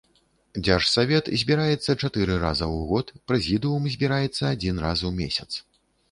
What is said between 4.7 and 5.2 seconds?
раз у